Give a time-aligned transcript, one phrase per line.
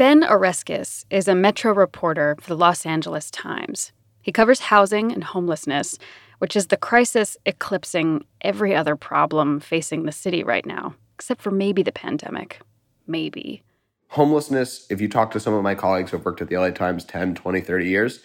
[0.00, 3.92] Ben Oreskes is a Metro reporter for the Los Angeles Times.
[4.22, 5.98] He covers housing and homelessness,
[6.38, 11.50] which is the crisis eclipsing every other problem facing the city right now, except for
[11.50, 12.60] maybe the pandemic.
[13.06, 13.62] Maybe.
[14.08, 16.70] Homelessness, if you talk to some of my colleagues who have worked at the LA
[16.70, 18.20] Times 10, 20, 30 years,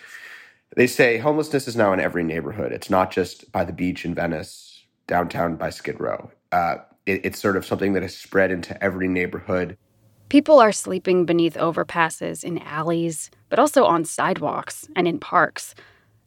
[0.77, 2.71] they say homelessness is now in every neighborhood.
[2.71, 6.32] It's not just by the beach in Venice, downtown by Skid Row.
[6.54, 9.77] Uh, it, it's sort of something that has spread into every neighborhood.
[10.29, 15.75] People are sleeping beneath overpasses in alleys, but also on sidewalks and in parks.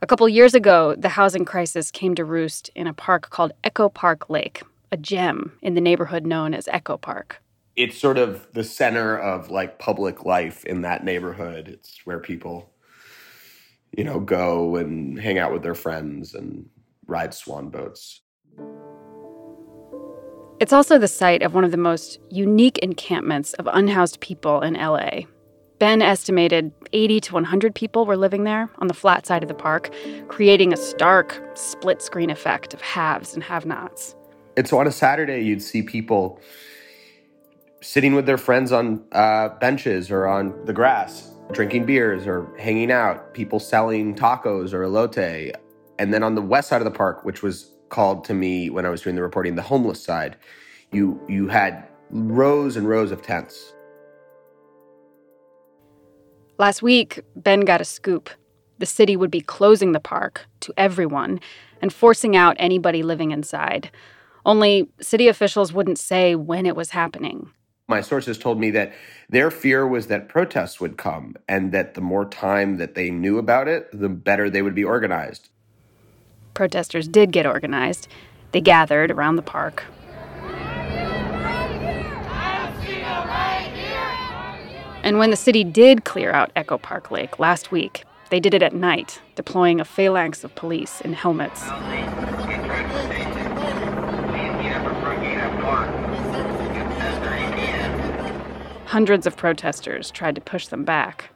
[0.00, 3.88] A couple years ago, the housing crisis came to roost in a park called Echo
[3.88, 7.42] Park Lake, a gem in the neighborhood known as Echo Park.
[7.74, 11.68] It's sort of the center of like public life in that neighborhood.
[11.68, 12.72] It's where people,
[13.96, 16.68] you know, go and hang out with their friends and
[17.06, 18.20] ride swan boats.
[20.60, 24.74] It's also the site of one of the most unique encampments of unhoused people in
[24.74, 25.20] LA.
[25.78, 29.54] Ben estimated 80 to 100 people were living there on the flat side of the
[29.54, 29.94] park,
[30.26, 34.16] creating a stark split screen effect of haves and have nots.
[34.56, 36.40] And so on a Saturday, you'd see people
[37.80, 42.90] sitting with their friends on uh, benches or on the grass, drinking beers or hanging
[42.90, 45.52] out, people selling tacos or elote.
[46.00, 48.86] And then on the west side of the park, which was called to me when
[48.86, 50.36] I was doing the reporting, the homeless side,
[50.92, 53.74] you you had rows and rows of tents.
[56.58, 58.30] Last week, Ben got a scoop.
[58.78, 61.40] The city would be closing the park to everyone
[61.80, 63.90] and forcing out anybody living inside.
[64.44, 67.52] Only city officials wouldn't say when it was happening.
[67.88, 68.92] My sources told me that
[69.30, 73.38] their fear was that protests would come and that the more time that they knew
[73.38, 75.48] about it, the better they would be organized.
[76.58, 78.08] Protesters did get organized.
[78.50, 79.84] They gathered around the park.
[85.04, 88.62] And when the city did clear out Echo Park Lake last week, they did it
[88.64, 91.62] at night, deploying a phalanx of police in helmets.
[98.86, 101.30] Hundreds of protesters tried to push them back.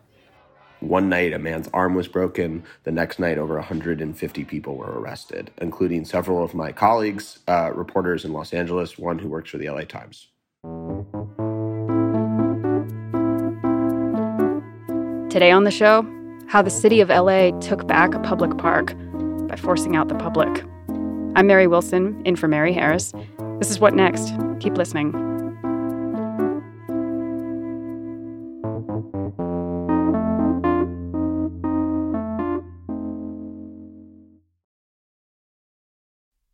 [0.82, 2.64] One night, a man's arm was broken.
[2.82, 8.24] The next night, over 150 people were arrested, including several of my colleagues, uh, reporters
[8.24, 10.26] in Los Angeles, one who works for the LA Times.
[15.30, 16.04] Today on the show,
[16.48, 18.92] how the city of LA took back a public park
[19.46, 20.64] by forcing out the public.
[21.36, 23.12] I'm Mary Wilson, in for Mary Harris.
[23.60, 24.32] This is What Next.
[24.58, 25.31] Keep listening.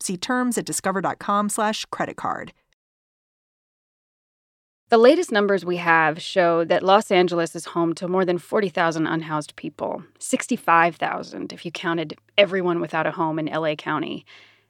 [0.00, 2.52] See terms at discover.com slash credit card.
[4.88, 9.04] The latest numbers we have show that Los Angeles is home to more than 40,000
[9.08, 14.24] unhoused people, 65,000 if you counted everyone without a home in LA County.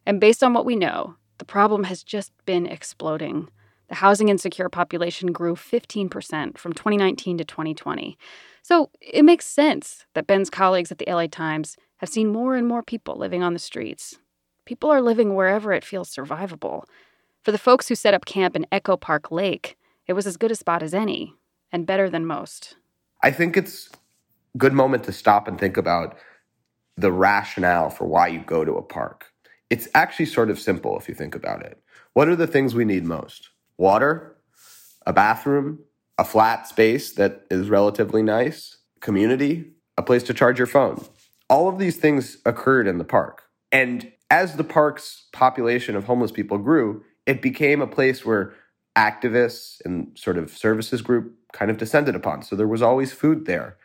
[0.06, 3.48] And based on what we know, the problem has just been exploding.
[3.88, 8.16] The housing insecure population grew 15% from 2019 to 2020.
[8.62, 12.66] So it makes sense that Ben's colleagues at the LA Times have seen more and
[12.66, 14.18] more people living on the streets,
[14.66, 16.82] People are living wherever it feels survivable.
[17.44, 19.78] For the folks who set up camp in Echo Park Lake,
[20.08, 21.34] it was as good a spot as any,
[21.70, 22.74] and better than most.
[23.22, 23.88] I think it's
[24.54, 26.16] a good moment to stop and think about
[26.96, 29.26] the rationale for why you go to a park.
[29.70, 31.80] It's actually sort of simple if you think about it.
[32.14, 33.50] What are the things we need most?
[33.78, 34.36] Water,
[35.06, 35.78] a bathroom,
[36.18, 41.04] a flat space that is relatively nice, community, a place to charge your phone.
[41.48, 43.44] All of these things occurred in the park.
[43.70, 48.54] And as the park's population of homeless people grew, it became a place where
[48.96, 52.42] activists and sort of services group kind of descended upon.
[52.42, 53.76] So there was always food there.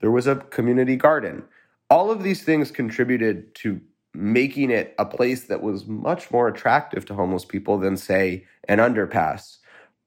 [0.00, 1.44] There was a community garden.
[1.90, 3.80] All of these things contributed to
[4.14, 8.78] making it a place that was much more attractive to homeless people than, say, an
[8.78, 9.58] underpass.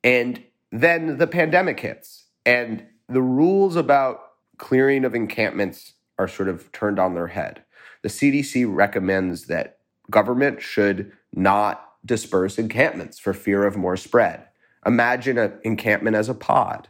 [0.03, 4.19] And then the pandemic hits, and the rules about
[4.57, 7.63] clearing of encampments are sort of turned on their head.
[8.03, 9.79] The CDC recommends that
[10.11, 14.45] government should not disperse encampments for fear of more spread.
[14.85, 16.89] Imagine an encampment as a pod.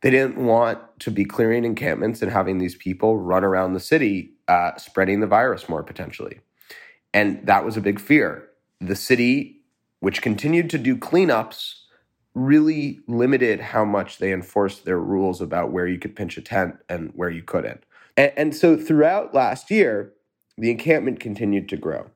[0.00, 4.32] They didn't want to be clearing encampments and having these people run around the city,
[4.48, 6.40] uh, spreading the virus more potentially.
[7.14, 8.48] And that was a big fear.
[8.80, 9.62] The city,
[10.00, 11.74] which continued to do cleanups,
[12.34, 16.76] really limited how much they enforced their rules about where you could pinch a tent
[16.88, 17.84] and where you couldn't.
[18.16, 20.14] And, and so throughout last year,
[20.56, 22.10] the encampment continued to grow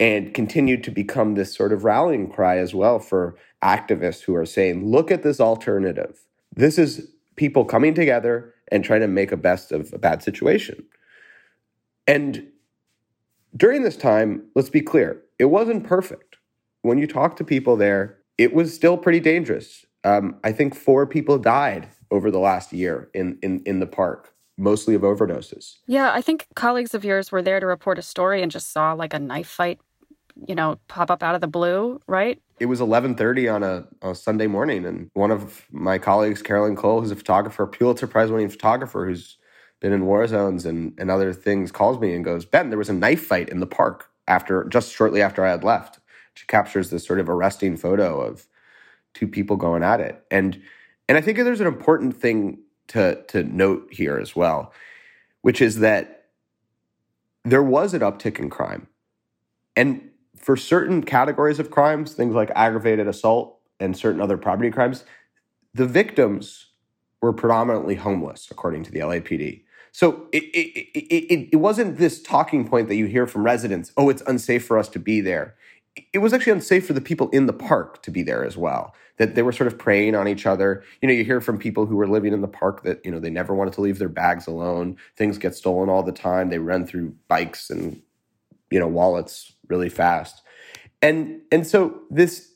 [0.00, 4.46] and continued to become this sort of rallying cry as well for activists who are
[4.46, 6.26] saying, look at this alternative.
[6.54, 10.84] This is people coming together and trying to make a best of a bad situation.
[12.06, 12.48] And
[13.56, 16.36] during this time, let's be clear, it wasn't perfect.
[16.82, 19.86] When you talk to people there, it was still pretty dangerous.
[20.04, 24.34] Um, I think four people died over the last year in, in, in the park,
[24.62, 25.76] mostly of overdoses.
[25.86, 28.92] Yeah, I think colleagues of yours were there to report a story and just saw
[28.92, 29.80] like a knife fight,
[30.46, 32.40] you know, pop up out of the blue, right?
[32.60, 37.00] It was 11:30 on a, a Sunday morning, and one of my colleagues, Carolyn Cole,
[37.00, 39.36] who's a photographer, Pulitzer Prize-winning photographer, who's
[39.80, 42.88] been in war zones and, and other things, calls me and goes, Ben, there was
[42.88, 45.98] a knife fight in the park after just shortly after I had left.
[46.34, 48.46] She captures this sort of arresting photo of
[49.12, 50.24] two people going at it.
[50.30, 50.62] And
[51.08, 54.72] and I think there's an important thing to to note here as well,
[55.40, 56.26] which is that
[57.44, 58.86] there was an uptick in crime.
[59.74, 65.04] And for certain categories of crimes, things like aggravated assault and certain other property crimes,
[65.74, 66.66] the victims
[67.20, 69.62] were predominantly homeless, according to the LAPD.
[69.92, 74.08] So it, it, it, it, wasn't this talking point that you hear from residents, oh,
[74.08, 75.54] it's unsafe for us to be there
[76.12, 78.94] it was actually unsafe for the people in the park to be there as well.
[79.18, 80.82] That they were sort of preying on each other.
[81.00, 83.20] You know, you hear from people who were living in the park that, you know,
[83.20, 84.96] they never wanted to leave their bags alone.
[85.16, 86.48] Things get stolen all the time.
[86.48, 88.00] They run through bikes and,
[88.70, 90.42] you know, wallets really fast.
[91.02, 92.52] And and so this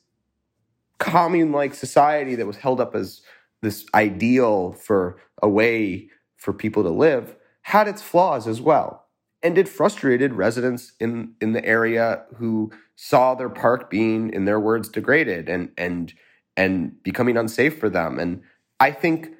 [0.98, 3.20] commune like society that was held up as
[3.62, 9.06] this ideal for a way for people to live had its flaws as well
[9.42, 14.58] and it frustrated residents in in the area who saw their park being in their
[14.58, 16.12] words degraded and and
[16.56, 18.42] and becoming unsafe for them and
[18.80, 19.36] i think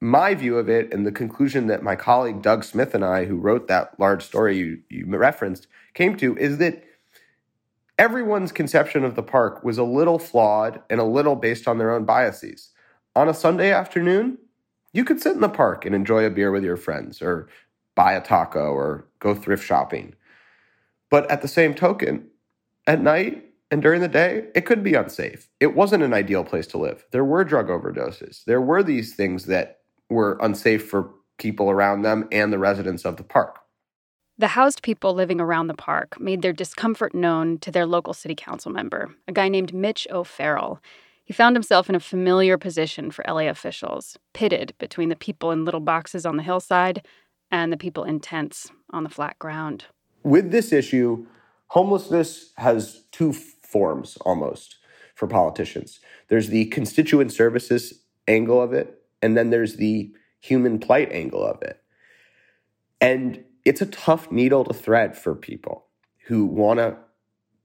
[0.00, 3.36] my view of it and the conclusion that my colleague Doug Smith and I, who
[3.36, 6.84] wrote that large story you, you referenced, came to is that
[7.98, 11.92] everyone's conception of the park was a little flawed and a little based on their
[11.92, 12.70] own biases.
[13.14, 14.38] On a Sunday afternoon,
[14.92, 17.48] you could sit in the park and enjoy a beer with your friends or
[17.94, 20.14] buy a taco or go thrift shopping.
[21.08, 22.28] But at the same token,
[22.86, 25.48] at night and during the day, it could be unsafe.
[25.58, 27.04] It wasn't an ideal place to live.
[27.10, 28.44] There were drug overdoses.
[28.44, 33.16] There were these things that were unsafe for people around them and the residents of
[33.16, 33.58] the park.
[34.38, 38.34] The housed people living around the park made their discomfort known to their local city
[38.34, 40.80] council member, a guy named Mitch O'Farrell.
[41.24, 45.64] He found himself in a familiar position for LA officials, pitted between the people in
[45.64, 47.04] little boxes on the hillside
[47.50, 49.86] and the people in tents on the flat ground.
[50.22, 51.26] With this issue,
[51.68, 53.32] homelessness has two
[53.66, 54.76] forms almost
[55.14, 61.10] for politicians there's the constituent services angle of it, and then there's the human plight
[61.12, 61.80] angle of it.
[63.00, 65.86] And it's a tough needle to thread for people
[66.26, 66.96] who want to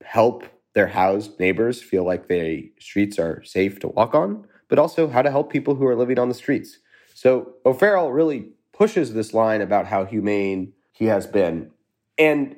[0.03, 5.07] help their housed neighbors feel like the streets are safe to walk on, but also
[5.07, 6.79] how to help people who are living on the streets.
[7.13, 11.71] So O'Farrell really pushes this line about how humane he has been.
[12.17, 12.55] And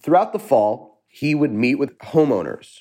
[0.00, 2.80] throughout the fall, he would meet with homeowners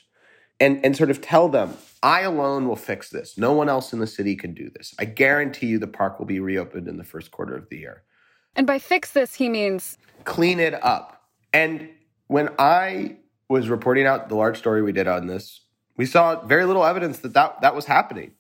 [0.59, 3.37] and, and sort of tell them, I alone will fix this.
[3.37, 4.93] No one else in the city can do this.
[4.99, 8.03] I guarantee you the park will be reopened in the first quarter of the year.
[8.55, 11.23] And by fix this, he means clean it up.
[11.53, 11.89] And
[12.27, 13.17] when I
[13.49, 15.61] was reporting out the large story we did on this,
[15.95, 18.31] we saw very little evidence that that, that was happening.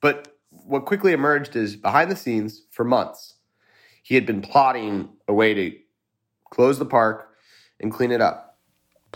[0.00, 3.34] But what quickly emerged is behind the scenes for months,
[4.02, 5.76] he had been plotting a way to
[6.50, 7.28] close the park
[7.80, 8.45] and clean it up.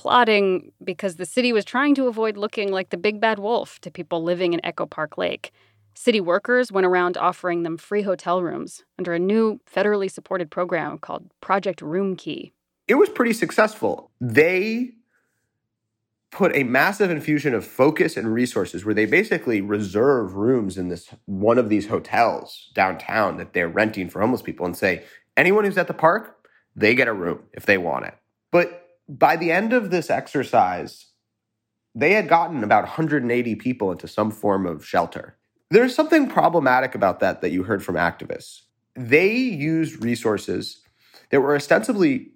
[0.01, 3.91] Plotting because the city was trying to avoid looking like the big bad wolf to
[3.91, 5.53] people living in Echo Park Lake.
[5.95, 10.97] City workers went around offering them free hotel rooms under a new federally supported program
[10.97, 12.53] called Project Roomkey.
[12.89, 14.11] It was pretty successful.
[14.23, 14.93] They
[16.31, 21.11] put a massive infusion of focus and resources where they basically reserve rooms in this
[21.27, 25.05] one of these hotels downtown that they're renting for homeless people and say
[25.37, 26.39] anyone who's at the park
[26.75, 28.15] they get a room if they want it
[28.51, 31.07] but by the end of this exercise
[31.95, 35.37] they had gotten about 180 people into some form of shelter
[35.71, 38.63] there's something problematic about that that you heard from activists
[38.95, 40.83] they used resources
[41.31, 42.33] that were ostensibly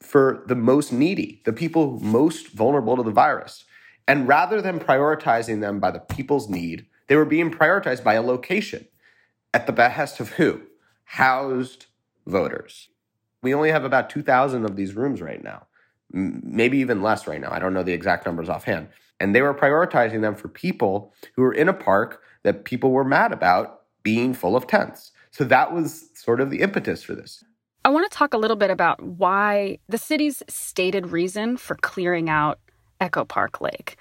[0.00, 3.64] for the most needy, the people most vulnerable to the virus.
[4.06, 8.22] And rather than prioritizing them by the people's need, they were being prioritized by a
[8.22, 8.86] location
[9.52, 10.62] at the behest of who?
[11.04, 11.86] Housed
[12.26, 12.88] voters.
[13.46, 15.68] We only have about 2,000 of these rooms right now,
[16.10, 17.52] maybe even less right now.
[17.52, 18.88] I don't know the exact numbers offhand.
[19.20, 23.04] And they were prioritizing them for people who were in a park that people were
[23.04, 25.12] mad about being full of tents.
[25.30, 27.44] So that was sort of the impetus for this.
[27.84, 32.28] I want to talk a little bit about why the city's stated reason for clearing
[32.28, 32.58] out
[33.00, 33.96] Echo Park Lake.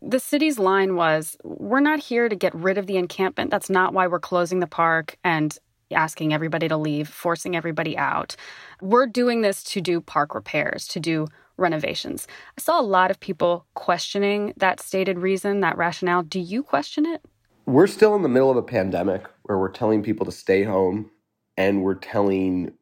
[0.00, 3.50] The city's line was We're not here to get rid of the encampment.
[3.50, 5.58] That's not why we're closing the park and
[5.92, 8.36] asking everybody to leave, forcing everybody out.
[8.80, 12.26] We're doing this to do park repairs, to do renovations.
[12.56, 16.22] I saw a lot of people questioning that stated reason, that rationale.
[16.22, 17.22] Do you question it?
[17.66, 21.10] We're still in the middle of a pandemic where we're telling people to stay home
[21.56, 22.72] and we're telling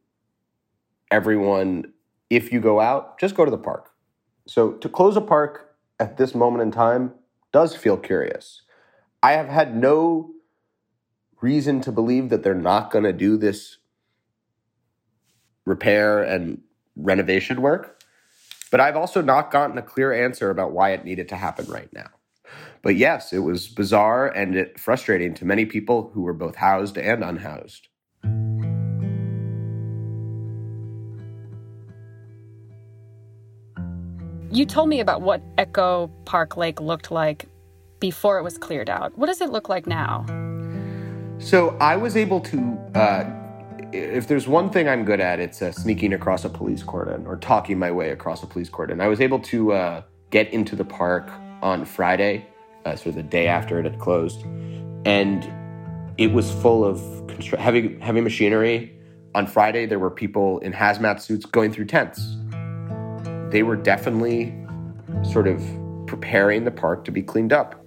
[1.11, 1.93] everyone
[2.31, 3.91] if you go out, just go to the park.
[4.47, 7.13] So to close a park at this moment in time
[7.53, 8.63] does feel curious.
[9.23, 10.31] I have had no
[11.41, 13.79] reason to believe that they're not going to do this
[15.65, 16.61] repair and
[16.97, 18.03] renovation work.
[18.71, 21.93] But I've also not gotten a clear answer about why it needed to happen right
[21.93, 22.09] now.
[22.83, 27.25] But yes, it was bizarre and frustrating to many people who were both housed and
[27.25, 27.89] unhoused.
[34.51, 37.47] You told me about what Echo Park Lake looked like
[38.01, 39.17] before it was cleared out.
[39.19, 40.25] What does it look like now?
[41.39, 43.25] So I was able to, uh,
[43.93, 47.37] if there's one thing I'm good at, it's uh, sneaking across a police cordon or
[47.37, 49.01] talking my way across a police cordon.
[49.01, 51.31] I was able to uh, get into the park
[51.63, 52.47] on Friday,
[52.85, 54.45] uh, of the day after it had closed,
[55.05, 55.51] and
[56.19, 57.01] it was full of
[57.59, 58.95] heavy heavy machinery.
[59.35, 62.37] On Friday, there were people in hazmat suits going through tents
[63.51, 64.55] they were definitely
[65.23, 65.63] sort of
[66.07, 67.85] preparing the park to be cleaned up.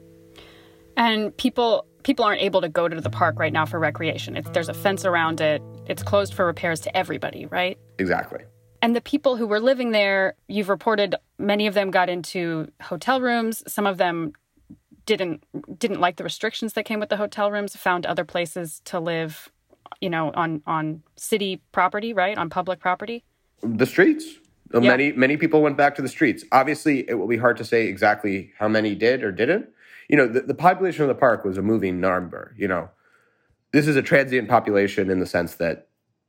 [0.97, 4.35] And people people aren't able to go to the park right now for recreation.
[4.35, 5.61] It's, there's a fence around it.
[5.87, 7.77] It's closed for repairs to everybody, right?
[7.97, 8.43] Exactly.
[8.81, 13.21] And the people who were living there, you've reported many of them got into hotel
[13.21, 13.63] rooms.
[13.71, 14.33] Some of them
[15.05, 15.43] didn't
[15.79, 19.51] didn't like the restrictions that came with the hotel rooms, found other places to live,
[19.99, 22.37] you know, on on city property, right?
[22.37, 23.23] On public property.
[23.61, 24.25] The streets.
[24.73, 26.45] Many many people went back to the streets.
[26.51, 29.67] Obviously, it will be hard to say exactly how many did or didn't.
[30.11, 32.53] You know, the, the population of the park was a moving number.
[32.57, 32.89] You know,
[33.71, 35.87] this is a transient population in the sense that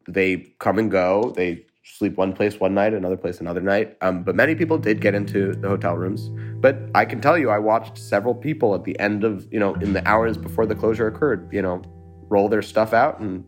[0.08, 1.32] they come and go.
[1.36, 3.96] They sleep one place one night, another place another night.
[4.00, 6.30] Um, but many people did get into the hotel rooms.
[6.60, 9.74] But I can tell you, I watched several people at the end of you know
[9.74, 11.48] in the hours before the closure occurred.
[11.52, 11.82] You know,
[12.28, 13.44] roll their stuff out and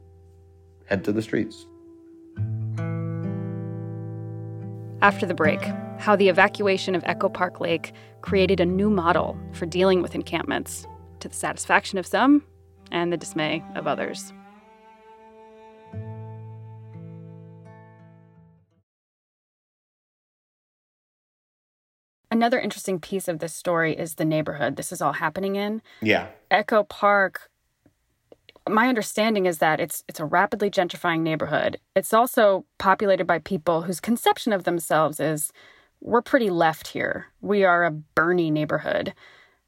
[0.86, 1.64] head to the streets.
[5.00, 5.60] After the break,
[5.98, 10.86] how the evacuation of Echo Park Lake created a new model for dealing with encampments,
[11.20, 12.42] to the satisfaction of some
[12.90, 14.32] and the dismay of others.
[22.30, 25.80] Another interesting piece of this story is the neighborhood this is all happening in.
[26.02, 26.26] Yeah.
[26.50, 27.48] Echo Park
[28.68, 31.78] my understanding is that it's it's a rapidly gentrifying neighborhood.
[31.94, 35.52] It's also populated by people whose conception of themselves is
[36.04, 37.26] we're pretty left here.
[37.40, 39.14] We are a Bernie neighborhood.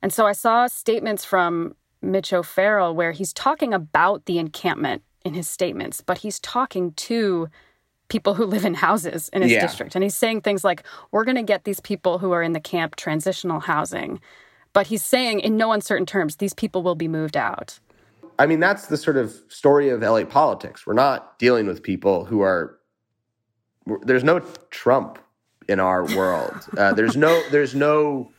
[0.02, 5.34] And so I saw statements from Mitch O'Farrell where he's talking about the encampment in
[5.34, 7.48] his statements, but he's talking to
[8.08, 9.62] people who live in houses in his yeah.
[9.62, 9.94] district.
[9.96, 12.60] And he's saying things like, we're going to get these people who are in the
[12.60, 14.20] camp transitional housing.
[14.74, 17.80] But he's saying, in no uncertain terms, these people will be moved out.
[18.38, 20.86] I mean, that's the sort of story of LA politics.
[20.86, 22.78] We're not dealing with people who are.
[24.02, 24.40] There's no
[24.70, 25.18] Trump
[25.68, 26.54] in our world.
[26.76, 27.42] Uh, there's no.
[27.50, 28.30] There's no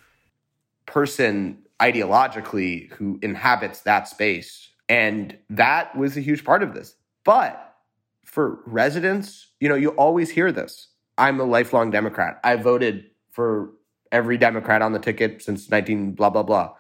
[0.86, 6.96] person ideologically who inhabits that space, and that was a huge part of this.
[7.24, 7.76] But
[8.24, 10.88] for residents, you know, you always hear this.
[11.18, 12.40] I'm a lifelong Democrat.
[12.44, 13.72] I voted for
[14.12, 16.74] every Democrat on the ticket since 19 blah blah blah.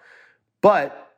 [0.61, 1.15] But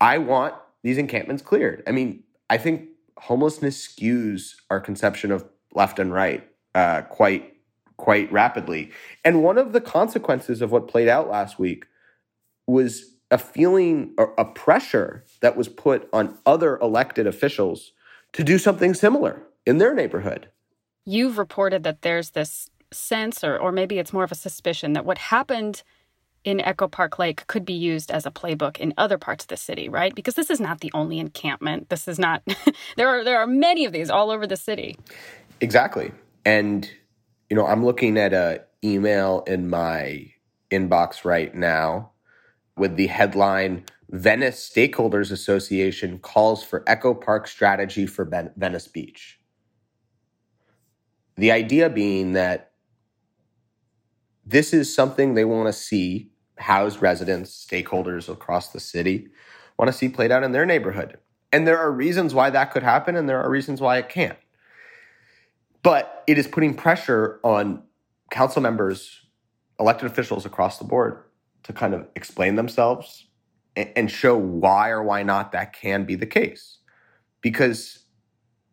[0.00, 1.82] I want these encampments cleared.
[1.86, 7.53] I mean, I think homelessness skews our conception of left and right uh, quite
[7.96, 8.90] quite rapidly.
[9.24, 11.86] And one of the consequences of what played out last week
[12.66, 17.92] was a feeling or a pressure that was put on other elected officials
[18.32, 20.48] to do something similar in their neighborhood.
[21.04, 25.04] You've reported that there's this sense, or, or maybe it's more of a suspicion, that
[25.04, 25.82] what happened
[26.44, 29.56] in Echo Park Lake could be used as a playbook in other parts of the
[29.56, 30.14] city, right?
[30.14, 31.88] Because this is not the only encampment.
[31.88, 32.42] This is not
[32.96, 34.96] there are there are many of these all over the city.
[35.60, 36.12] Exactly.
[36.44, 36.90] And
[37.50, 40.32] You know, I'm looking at a email in my
[40.70, 42.12] inbox right now
[42.76, 49.40] with the headline Venice Stakeholders Association calls for Echo Park strategy for ben- Venice Beach.
[51.36, 52.72] The idea being that
[54.46, 59.28] this is something they want to see housed residents, stakeholders across the city
[59.78, 61.18] want to see played out in their neighborhood.
[61.52, 64.38] And there are reasons why that could happen, and there are reasons why it can't.
[65.84, 67.82] But it is putting pressure on
[68.30, 69.20] council members,
[69.78, 71.22] elected officials across the board
[71.64, 73.26] to kind of explain themselves
[73.76, 76.78] and show why or why not that can be the case.
[77.42, 78.04] Because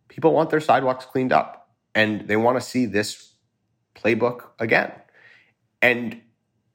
[0.07, 3.33] people want their sidewalks cleaned up and they want to see this
[3.93, 4.93] playbook again.
[5.81, 6.21] And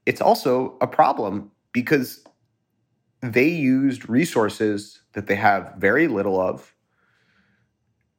[0.05, 2.25] it's also a problem because
[3.23, 6.75] they used resources that they have very little of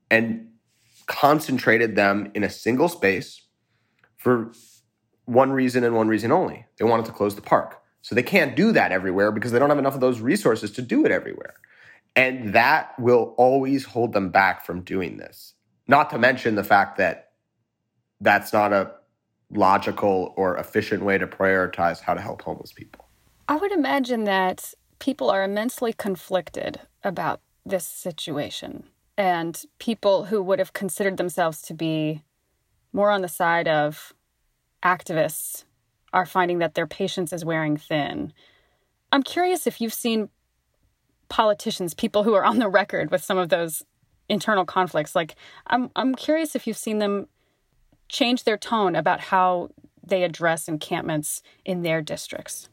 [0.09, 0.47] and
[1.08, 3.42] concentrated them in a single space
[4.16, 4.52] for
[5.26, 6.66] one reason and one reason only.
[6.78, 7.82] They wanted to close the park.
[8.02, 10.82] So they can't do that everywhere because they don't have enough of those resources to
[10.82, 11.56] do it everywhere.
[12.16, 15.54] And that will always hold them back from doing this.
[15.88, 17.32] Not to mention the fact that
[18.22, 18.92] that's not a
[19.52, 23.06] logical or efficient way to prioritize how to help homeless people.
[23.48, 28.84] I would imagine that people are immensely conflicted about this situation.
[29.17, 32.24] And people who would have considered themselves to be
[32.93, 34.13] more on the side of
[34.83, 35.63] activists
[36.13, 38.31] are finding that their patience is wearing thin.
[39.12, 40.29] I'm curious if you've seen
[41.29, 43.83] politicians, people who are on the record with some of those
[44.29, 45.15] internal conflicts.
[45.15, 45.36] Like,
[45.67, 47.27] I'm I'm curious if you've seen them
[48.09, 49.69] change their tone about how
[50.03, 52.69] they address encampments in their districts?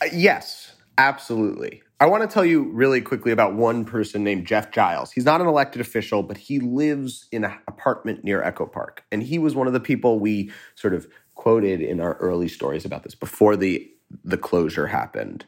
[0.00, 1.82] Uh, yes, absolutely.
[2.00, 5.10] I want to tell you really quickly about one person named Jeff Giles.
[5.10, 9.02] He's not an elected official, but he lives in an apartment near Echo Park.
[9.10, 12.84] And he was one of the people we sort of quoted in our early stories
[12.84, 13.90] about this before the,
[14.22, 15.44] the closure happened.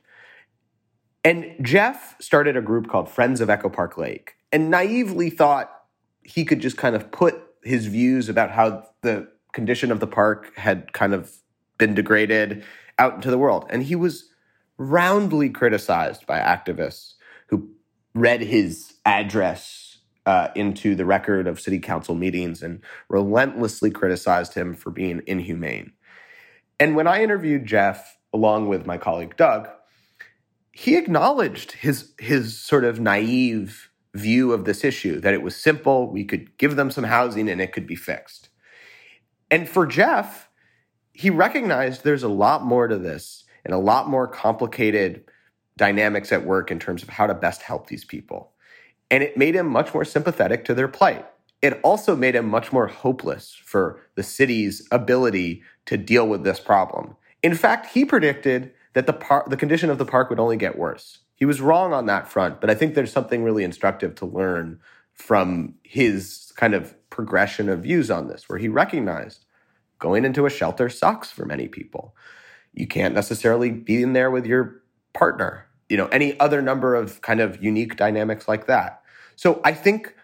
[1.25, 5.70] And Jeff started a group called Friends of Echo Park Lake and naively thought
[6.22, 10.57] he could just kind of put his views about how the condition of the park
[10.57, 11.31] had kind of
[11.79, 12.64] been degraded
[12.98, 13.66] out into the world.
[13.70, 14.30] And he was
[14.81, 17.12] roundly criticized by activists
[17.49, 17.69] who
[18.14, 24.75] read his address uh, into the record of city council meetings and relentlessly criticized him
[24.75, 25.93] for being inhumane.
[26.79, 29.69] And when I interviewed Jeff, along with my colleague Doug,
[30.73, 36.11] he acknowledged his his sort of naive view of this issue that it was simple,
[36.11, 38.49] we could give them some housing and it could be fixed.
[39.51, 40.49] And for Jeff,
[41.12, 45.25] he recognized there's a lot more to this and a lot more complicated
[45.77, 48.53] dynamics at work in terms of how to best help these people.
[49.11, 51.27] And it made him much more sympathetic to their plight.
[51.62, 56.61] It also made him much more hopeless for the city's ability to deal with this
[56.61, 57.16] problem.
[57.42, 60.79] In fact, he predicted that the par- the condition of the park would only get
[60.79, 64.27] worse he was wrong on that front, but I think there's something really instructive to
[64.27, 64.79] learn
[65.14, 69.46] from his kind of progression of views on this, where he recognized
[69.99, 72.14] going into a shelter sucks for many people.
[72.72, 77.20] You can't necessarily be in there with your partner, you know, any other number of
[77.20, 79.02] kind of unique dynamics like that.
[79.37, 80.14] So I think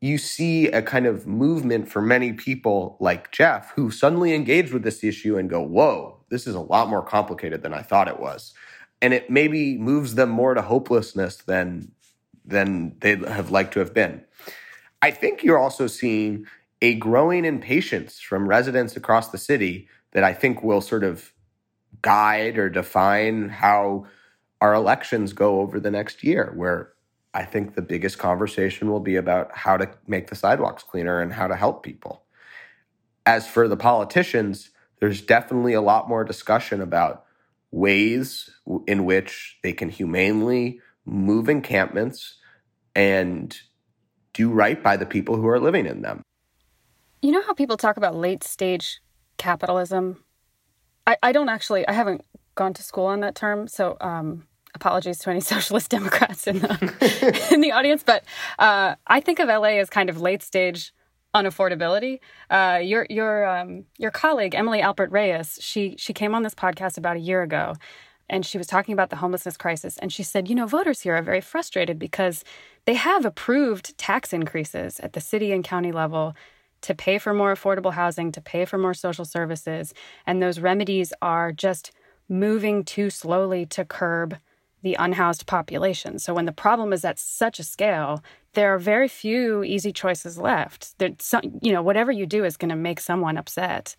[0.00, 4.82] you see a kind of movement for many people like Jeff who suddenly engage with
[4.82, 8.20] this issue and go, whoa, this is a lot more complicated than I thought it
[8.20, 8.52] was
[9.02, 11.92] and it maybe moves them more to hopelessness than
[12.44, 14.24] than they have liked to have been.
[15.02, 16.46] I think you're also seeing
[16.80, 21.32] a growing impatience from residents across the city that I think will sort of
[22.06, 24.06] guide or define how
[24.60, 26.92] our elections go over the next year, where
[27.34, 31.32] I think the biggest conversation will be about how to make the sidewalks cleaner and
[31.32, 32.22] how to help people.
[33.26, 37.24] As for the politicians, there's definitely a lot more discussion about
[37.72, 38.50] ways
[38.86, 42.36] in which they can humanely move encampments
[42.94, 43.58] and
[44.32, 46.22] do right by the people who are living in them.
[47.20, 49.00] You know how people talk about late stage
[49.38, 50.22] capitalism?
[51.06, 55.18] I, I don't actually, I haven't gone to school on that term, so um, apologies
[55.20, 58.24] to any socialist Democrats in the, in the audience, but
[58.58, 60.92] uh, I think of LA as kind of late stage
[61.34, 62.20] unaffordability.
[62.50, 66.96] Uh, your your um, your colleague Emily Alpert Reyes, she she came on this podcast
[66.96, 67.74] about a year ago,
[68.28, 69.98] and she was talking about the homelessness crisis.
[69.98, 72.42] And she said, you know, voters here are very frustrated because
[72.86, 76.34] they have approved tax increases at the city and county level
[76.82, 79.94] to pay for more affordable housing, to pay for more social services,
[80.26, 81.92] and those remedies are just
[82.28, 84.36] moving too slowly to curb
[84.82, 86.18] the unhoused population.
[86.18, 90.38] So when the problem is at such a scale, there are very few easy choices
[90.38, 90.96] left.
[90.98, 93.96] There's some, you know, whatever you do is going to make someone upset.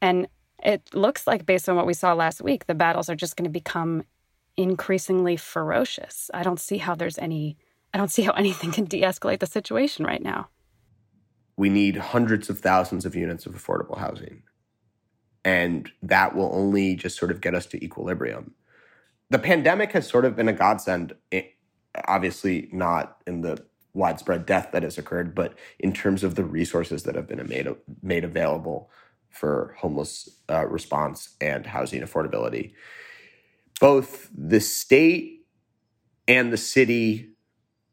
[0.00, 0.28] And
[0.62, 3.44] it looks like based on what we saw last week, the battles are just going
[3.44, 4.02] to become
[4.56, 6.30] increasingly ferocious.
[6.34, 7.56] I don't see how there's any
[7.94, 10.48] I don't see how anything can de-escalate the situation right now.
[11.58, 14.44] We need hundreds of thousands of units of affordable housing.
[15.44, 18.54] And that will only just sort of get us to equilibrium
[19.30, 21.42] the pandemic has sort of been a godsend, eh,
[22.06, 27.02] obviously not in the widespread death that has occurred, but in terms of the resources
[27.02, 27.68] that have been made
[28.02, 28.90] made available
[29.28, 32.72] for homeless uh, response and housing affordability.
[33.80, 35.46] Both the state
[36.26, 37.30] and the city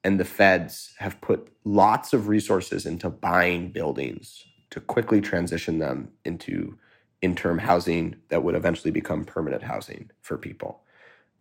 [0.05, 6.09] and the feds have put lots of resources into buying buildings to quickly transition them
[6.23, 6.77] into
[7.21, 10.85] interim housing that would eventually become permanent housing for people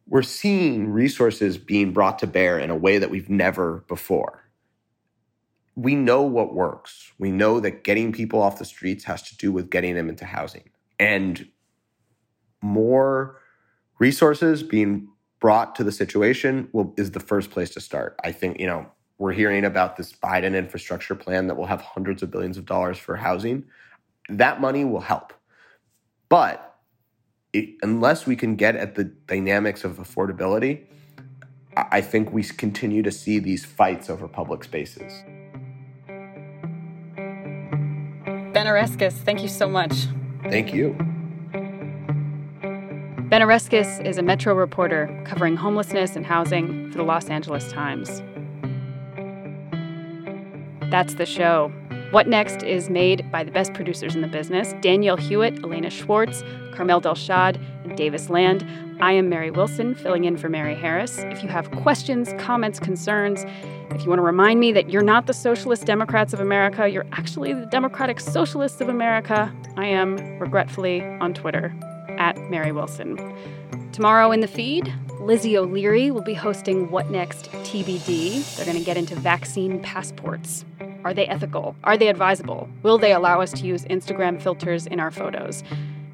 [0.07, 4.42] we're seeing resources being brought to bear in a way that we've never before.
[5.77, 7.12] We know what works.
[7.18, 10.24] We know that getting people off the streets has to do with getting them into
[10.24, 10.70] housing.
[10.98, 11.48] And
[12.62, 13.40] more
[13.98, 15.09] resources being
[15.44, 18.18] brought to the situation will, is the first place to start.
[18.24, 18.87] I think, you know,
[19.18, 22.96] we're hearing about this Biden infrastructure plan that will have hundreds of billions of dollars
[22.96, 23.62] for housing.
[24.30, 25.35] That money will help.
[26.30, 26.74] But
[27.52, 30.85] it, unless we can get at the dynamics of affordability,
[31.76, 35.12] I think we continue to see these fights over public spaces.
[38.54, 40.07] Ben Oreskes, thank you so much.
[40.44, 41.13] Thank you.
[43.35, 48.23] Ben Oreskes is a Metro reporter covering homelessness and housing for the Los Angeles Times.
[50.88, 51.73] That's the show.
[52.12, 56.44] What Next is made by the best producers in the business Danielle Hewitt, Elena Schwartz,
[56.75, 58.64] Carmel Delshad, and Davis Land.
[59.01, 61.18] I am Mary Wilson, filling in for Mary Harris.
[61.18, 63.44] If you have questions, comments, concerns,
[63.90, 67.07] if you want to remind me that you're not the Socialist Democrats of America, you're
[67.11, 71.75] actually the Democratic Socialists of America, I am regretfully on Twitter
[72.24, 73.18] at Mary Wilson.
[73.92, 78.56] Tomorrow in the feed, Lizzie O'Leary will be hosting What Next TBD.
[78.56, 80.64] They're going to get into vaccine passports.
[81.04, 81.76] Are they ethical?
[81.84, 82.68] Are they advisable?
[82.82, 85.62] Will they allow us to use Instagram filters in our photos?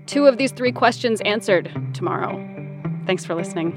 [0.06, 2.34] Two of these three questions answered tomorrow.
[3.06, 3.70] Thanks for listening.